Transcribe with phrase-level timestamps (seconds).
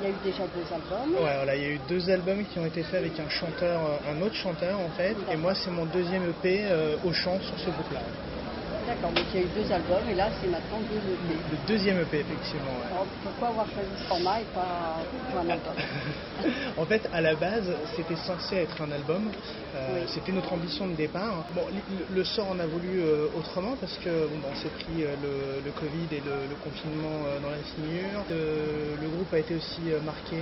[0.00, 1.14] Il y a eu déjà deux albums.
[1.14, 3.80] Ouais, voilà, il y a eu deux albums qui ont été faits avec un chanteur,
[3.84, 7.38] euh, un autre chanteur en fait, et moi c'est mon deuxième EP euh, au chant
[7.40, 8.00] sur ce groupe-là.
[8.90, 11.38] D'accord, donc il y a eu deux albums et là c'est maintenant deux EP.
[11.52, 12.72] Le deuxième EP effectivement.
[12.82, 12.90] ouais.
[12.90, 14.98] Alors pourquoi avoir choisi ce format et pas
[15.40, 15.74] un album
[16.76, 19.30] en fait, à la base, c'était censé être un album.
[19.76, 20.00] Euh, Oui.
[20.12, 21.44] C'était notre ambition de départ.
[21.54, 21.62] Bon,
[22.12, 25.62] le, sort en a voulu euh, autrement parce que bon, on s'est pris euh, le,
[25.64, 28.24] le Covid et le, le confinement dans la figure.
[28.30, 30.36] Le groupe a été aussi marqué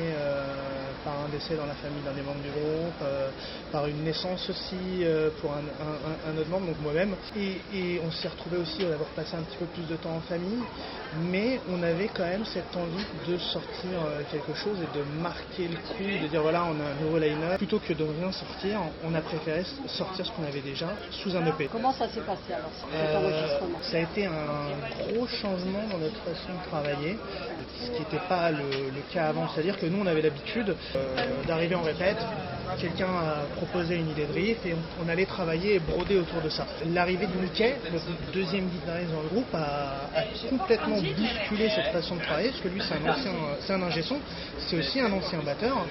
[1.04, 3.03] par un décès dans la famille d'un des membres du groupe,
[3.72, 5.04] par une naissance aussi
[5.40, 7.14] pour un, un- un- un autre membre, donc moi-même.
[7.36, 10.14] Et, et on s'est retrouvé aussi à avoir passé un petit peu plus de temps
[10.16, 10.62] en famille,
[11.30, 15.68] mais on avait quand même cette envie de sortir euh, quelque chose et de marquer
[15.68, 17.58] le coup, de dire voilà, on a un nouveau line-up.
[17.58, 21.44] Plutôt que de rien sortir, on a préféré sortir ce qu'on avait déjà sous un
[21.46, 21.68] EP.
[21.70, 26.52] Comment ça s'est passé alors Euh, ça a été un gros changement dans notre façon
[26.52, 27.18] de travailler,
[27.80, 29.48] ce qui n'était pas le, le cas avant.
[29.48, 32.19] C'est-à-dire que nous, on avait l'habitude euh, d'arriver en répète,
[32.77, 36.48] quelqu'un a proposé une idée de riff et on, allait travailler et broder autour de
[36.48, 36.67] ça.
[36.92, 42.17] L'arrivée de Mickey, le deuxième guitariste dans le groupe, a, a complètement bousculé cette façon
[42.17, 44.19] de travailler, parce que lui, c'est un ancien, c'est un ingé son,
[44.59, 45.87] c'est aussi un ancien batteur,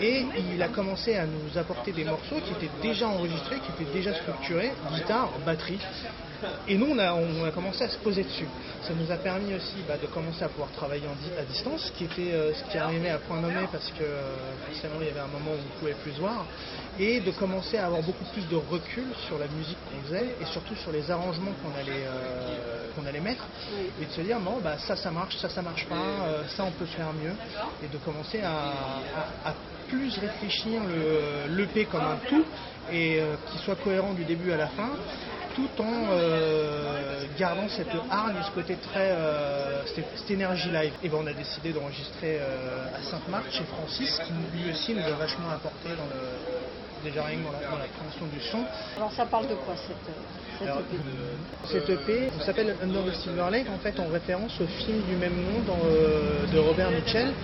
[0.00, 3.92] et il a commencé à nous apporter des morceaux qui étaient déjà enregistrés, qui étaient
[3.92, 5.80] déjà structurés, guitare, batterie,
[6.68, 8.46] et nous, on a, commencé à se poser dessus.
[8.82, 11.04] Ça nous a permis aussi bah, de commencer à pouvoir travailler
[11.38, 14.04] à distance, ce qui était euh, ce qui arrivait à point nommé parce que
[14.66, 16.44] forcément il y avait un moment où on ne pouvait plus voir,
[16.98, 20.44] et de commencer à avoir beaucoup plus de recul sur la musique qu'on faisait et
[20.46, 23.44] surtout sur les arrangements qu'on allait euh, allait mettre,
[24.00, 26.64] et de se dire non bah ça ça marche, ça ça marche pas, euh, ça
[26.64, 27.34] on peut faire mieux,
[27.82, 29.54] et de commencer à,
[29.88, 32.44] plus réfléchir le l'EP comme un tout
[32.90, 34.90] et euh, qu'il soit cohérent du début à la fin
[35.54, 40.92] tout en euh, gardant cette hargne, ce côté très euh, cette, cette énergie live.
[41.02, 45.04] Et ben on a décidé d'enregistrer euh, à Sainte-Marthe chez Francis, qui lui aussi nous
[45.04, 48.64] a vachement apporté dans le déjà rien que dans la, dans la création du son.
[48.96, 49.96] Alors ça parle de quoi cette,
[50.58, 50.96] cette Alors, EP
[51.66, 55.34] cette EP s'appelle Under the Silver Lake en fait en référence au film du même
[55.34, 57.34] nom dans, de Robert Mitchell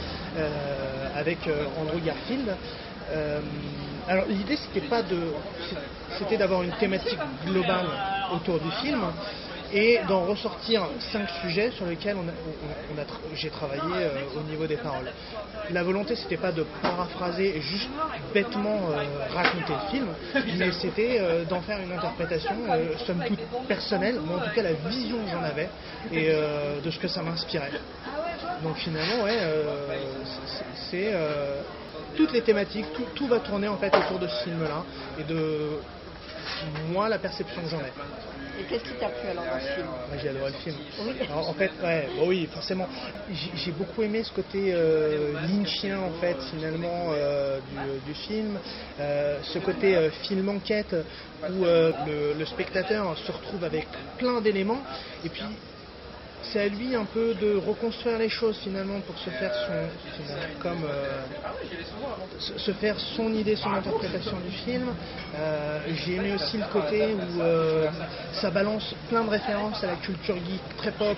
[1.15, 1.38] avec
[1.78, 2.56] Andrew Garfield.
[4.10, 5.16] Alors l'idée c'était pas de
[6.19, 7.87] c'était d'avoir une thématique globale
[8.34, 9.00] autour du film
[9.72, 14.76] et d'en ressortir cinq sujets sur lesquels on on- j'ai travaillé euh, au niveau des
[14.78, 15.06] paroles.
[15.72, 17.88] La volonté c'était pas de paraphraser et juste
[18.34, 20.09] bêtement euh, raconter le film,
[20.59, 22.56] mais c'était euh, d'en faire une interprétation
[23.06, 23.38] somme toute
[23.69, 25.69] personnelle, mais en tout cas la vision que j'en avais
[26.10, 27.70] et de ce que ça m'inspirait.
[28.65, 29.38] Donc finalement ouais
[30.91, 31.15] c'est-
[32.16, 34.84] toutes les thématiques, tout, tout va tourner en fait autour de ce film-là
[35.19, 35.78] et de
[36.93, 37.93] moi la perception que j'en ai.
[38.60, 39.87] Et qu'est-ce qui t'a plu alors dans ce film?
[40.20, 40.76] J'ai adoré le film.
[41.06, 41.12] Oui.
[41.31, 42.87] Alors, en fait, ouais, bon, oui, forcément.
[43.54, 47.59] J'ai beaucoup aimé ce côté euh, lynchien en fait finalement euh,
[48.04, 48.59] du, du film,
[48.99, 50.94] Euh, ce côté euh, film enquête
[51.49, 53.87] où le, le spectateur se retrouve avec
[54.19, 54.82] plein d'éléments
[55.25, 55.43] et puis
[56.53, 59.88] c'est à lui un peu de reconstruire les choses finalement pour se faire son
[60.61, 61.22] comme euh,
[62.38, 64.88] se- se faire son idée, son interprétation du film.
[65.37, 67.88] Euh, J'ai aimé aussi le côté où euh,
[68.33, 71.16] ça balance plein de références à la culture geek très pop,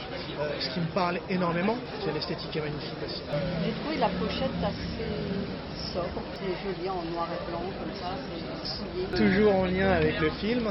[0.60, 1.76] ce qui me parle énormément.
[2.04, 3.22] C'est l'esthétique est magnifique aussi.
[3.64, 9.16] J'ai trouvé la pochette assez sobre, c'est joli en noir et blanc comme ça, c'est.
[9.16, 10.69] Toujours en lien avec le film.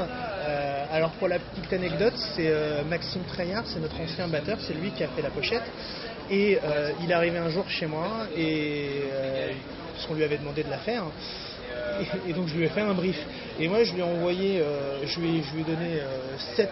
[0.90, 2.52] Alors pour la petite anecdote, c'est
[2.88, 5.64] Maxime Treillard, c'est notre ancien batteur, c'est lui qui a fait la pochette.
[6.30, 9.52] Et euh, il est arrivé un jour chez moi et euh,
[10.06, 11.04] qu'on lui avait demandé de la faire.
[12.26, 13.18] Et, donc je lui ai fait un brief.
[13.58, 16.70] Et moi je lui ai envoyé, euh, je, lui ai, donné euh, 7,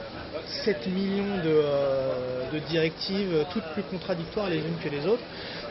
[0.64, 5.22] 7 millions de, euh, directives, euh, toutes plus contradictoires les unes que les autres.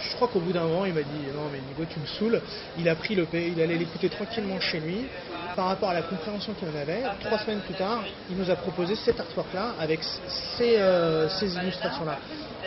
[0.02, 2.42] Je crois qu'au bout d'un moment il m'a dit non mais Nico tu me saoules.
[2.78, 5.06] Il a pris le il allait l'écouter tranquillement chez lui.
[5.60, 8.00] Par rapport à la compréhension qu'il en avait, trois semaines plus tard,
[8.30, 10.00] il nous a proposé cet artwork-là avec
[10.58, 12.18] ces, euh, ces illustrations-là.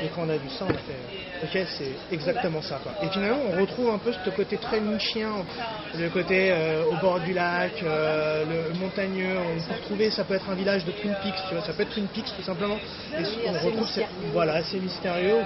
[0.02, 2.80] Et quand on a vu ça, on a fait euh, ok, c'est exactement ça.
[2.82, 2.92] Quoi.
[3.02, 5.30] Et finalement, on retrouve un peu ce côté très nichien,
[5.98, 9.36] le côté euh, au bord du lac, le montagneux.
[9.38, 11.82] On peut retrouver, ça peut être un village de Twin Peaks, tu vois, ça peut
[11.84, 12.76] être Twin Peaks tout simplement.
[13.18, 14.30] Et on retrouve cette- mystérieux.
[14.34, 15.36] voilà, assez mystérieux,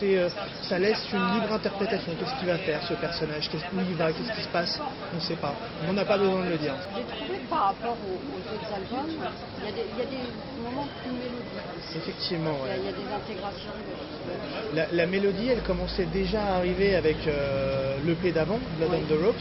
[0.00, 0.28] c'est, euh,
[0.62, 2.12] ça laisse une libre interprétation.
[2.18, 3.48] Qu'est-ce qu'il va faire ce personnage?
[3.50, 4.10] Qu'est-ce- Où il va?
[4.12, 4.80] Qu'est-ce qui se passe?
[5.12, 5.54] On ne sait pas.
[5.88, 6.74] On n'a pas besoin de le dire.
[6.96, 9.10] J'ai trouvé par rapport aux, aux autres albums,
[9.58, 11.96] il y, a des, il y a des moments plus mélodiques.
[11.96, 12.80] Effectivement, Il y, a, ouais.
[12.80, 14.76] il y a des intégrations de...
[14.76, 18.98] La, la mélodie, elle commençait déjà à arriver avec euh, l'EP d'avant, Blood Oui.
[19.04, 19.36] on the Ropes.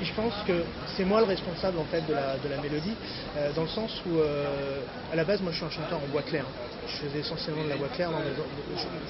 [0.00, 0.64] Et je pense que
[0.96, 2.94] c'est moi le responsable en fait de la, de la mélodie,
[3.36, 4.80] euh, dans le sens où euh,
[5.12, 6.44] à la base moi je suis un chanteur en bois clair.
[6.88, 8.24] Je faisais essentiellement de la voix claire, dans mes-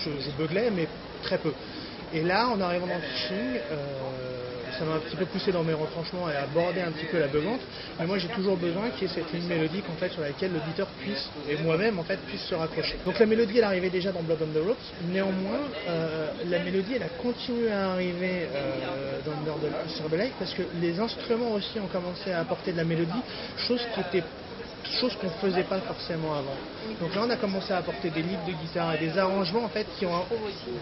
[0.00, 0.87] je, je, je beuglais mais
[1.23, 1.52] très peu.
[2.12, 4.35] Et là, en arrivant dans le pitching, euh,
[4.78, 7.28] ça m'a un petit peu poussé dans mes retranchements et aborder un petit peu la
[7.28, 7.61] bevante.
[7.99, 10.52] Mais moi, j'ai toujours besoin qu'il y ait cette ligne mélodique en fait sur laquelle
[10.52, 12.96] l'auditeur puisse, et moi-même en fait, puisse se raccrocher.
[13.05, 14.76] Donc la mélodie, elle arrivait déjà dans Blood on the Ropes.
[15.11, 20.32] Néanmoins, euh, la mélodie, elle a continué à arriver euh, dans Murder sur the Lake
[20.38, 23.23] parce que les instruments aussi ont commencé à apporter de la mélodie,
[23.56, 24.25] chose qui était
[25.00, 26.56] chose qu'on ne faisait pas forcément avant.
[27.00, 29.68] Donc là, on a commencé à apporter des lits de guitare et des arrangements en
[29.68, 30.22] fait qui ont un...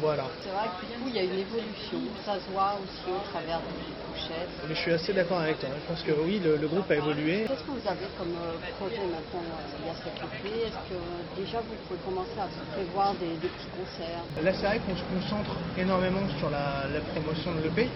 [0.01, 0.25] Voilà.
[0.43, 1.99] C'est vrai que du coup, il y a une évolution.
[2.25, 4.49] Ça se voit aussi au travers des pochettes.
[4.69, 5.69] Mais je suis assez d'accord avec toi.
[5.75, 7.45] Je pense que oui, le, le groupe a évolué.
[7.49, 10.69] Qu'est-ce que vous avez comme euh, projet maintenant euh, Il y a cette EP.
[10.69, 14.23] Est-ce que euh, déjà vous pouvez commencer à prévoir des, des petits concerts?
[14.43, 17.89] Là, c'est vrai qu'on se concentre énormément sur la, la promotion de l'EP.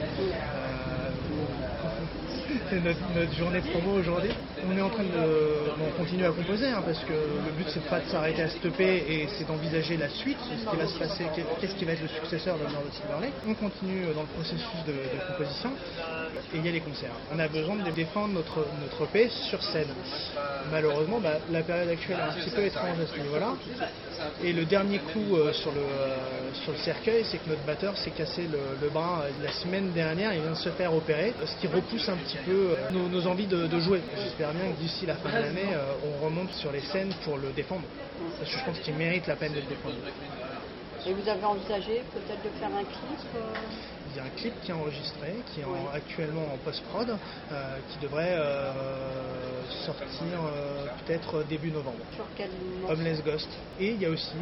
[2.71, 4.31] C'est notre, journée promo aujourd'hui.
[4.67, 5.09] On est en train de,
[5.77, 8.49] bon, on continue à composer hein, parce que le but c'est pas de s'arrêter à
[8.49, 11.25] stopper et c'est d'envisager la suite, ce qui va se passer,
[11.61, 13.35] qu'est-ce qui va être le successeur de Lord of Silver Lake.
[13.47, 15.71] On continue dans le processus de, de composition
[16.54, 17.12] et il y a les concerts.
[17.34, 19.88] On a besoin de défendre notre, notre EP sur scène.
[20.70, 23.54] Malheureusement, bah, la période actuelle est un petit peu étrange à ce niveau-là.
[24.42, 26.16] Et le dernier coup euh, sur, le, euh,
[26.64, 29.92] sur le cercueil, c'est que notre batteur s'est cassé le, le bras euh, la semaine
[29.92, 33.26] dernière, il vient de se faire opérer, ce qui repousse un petit peu euh, nos,
[33.26, 34.00] envies de, de jouer.
[34.16, 37.38] J'espère bien que d'ici la fin de l'année, euh, on remonte sur les scènes pour
[37.38, 37.84] le défendre.
[38.38, 39.96] Parce que je pense qu'il mérite la peine d'être défendu.
[41.06, 43.40] Et vous avez envisagé peut-être de faire un clip euh,
[44.10, 45.78] Il y a un clip qui est enregistré, qui est en- Oui.
[45.93, 47.08] actuellement en post-prod,
[47.52, 51.99] euh, qui devrait euh, sortir euh, peut-être début novembre.
[52.14, 52.50] sur quel
[52.88, 53.49] Homeless Ghost.
[53.78, 54.37] Et il y a aussi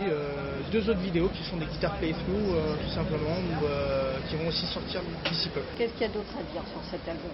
[0.71, 5.03] deux autres vidéos qui sont des guitares playthrough, tout simplement, ou, qui vont aussi sortir
[5.29, 5.61] d'ici peu.
[5.77, 7.31] Qu'est-ce qu'il y a d'autre à dire sur cet album?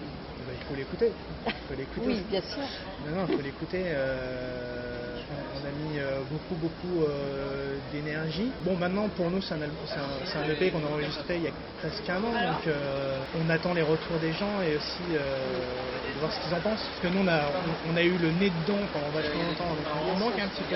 [0.51, 1.13] Il faut l'écouter.
[1.45, 2.01] Il faut l'écouter.
[2.05, 2.63] Oui, bien sûr.
[3.05, 3.83] Non, non, il faut l'écouter.
[5.63, 8.51] On, a mis euh, beaucoup, beaucoup euh, d'énergie.
[8.61, 12.09] Bon, maintenant, pour nous, c'est un, un, EP qu'on a enregistré il y a presque
[12.09, 16.39] un an, donc euh, on attend les retours des gens et aussi de voir ce
[16.41, 16.83] qu'ils en pensent.
[16.83, 19.69] Parce que nous, on a, on, on a eu le nez dedans pendant vachement longtemps,
[19.69, 20.75] donc on manque un petit peu.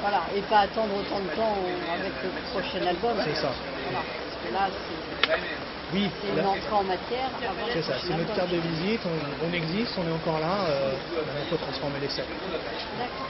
[0.00, 1.56] Voilà, et pas attendre autant de temps
[1.94, 3.16] avec le prochain album.
[3.24, 3.52] C'est ça.
[3.84, 7.30] Voilà, parce que là, c'est Oui, c'est une entrée en matière
[7.72, 10.92] c'est ça, c'est notre carte de visite, on, on existe, on est encore là, euh,
[11.44, 12.22] il faut transformer l'essai.
[12.98, 13.28] D'accord.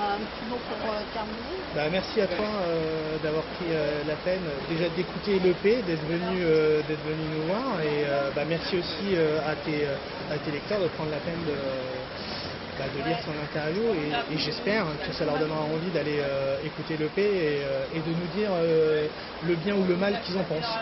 [0.00, 4.14] Un petit mot pour euh, terminer Bah, merci à toi euh, d'avoir pris euh, la
[4.16, 6.40] peine déjà d'écouter l'EP, d'être venu,
[6.88, 9.16] d'être venu nous voir et bah, merci aussi
[9.46, 9.86] à, tes,
[10.32, 11.52] à tes lecteurs de prendre la peine de,
[12.78, 16.96] bah, de lire son interview et, j'espère que ça leur donnera envie d'aller euh, écouter
[16.96, 19.08] l'EP et, euh, et de nous dire euh,
[19.42, 20.78] le bien ou le mal qu'ils en pensent.